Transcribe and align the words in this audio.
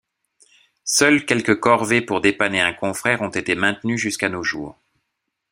Seules 0.85 1.27
quelques 1.27 1.59
corvées 1.59 2.01
pour 2.01 2.21
dépanner 2.21 2.59
un 2.59 2.73
confrère 2.73 3.21
ont 3.21 3.29
été 3.29 3.53
maintenues 3.53 3.99
jusqu’à 3.99 4.29
nos 4.29 4.41
jours. 4.43 4.75